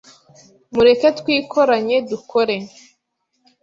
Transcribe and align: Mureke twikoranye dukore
Mureke 0.73 1.09
twikoranye 1.19 1.97
dukore 2.09 2.55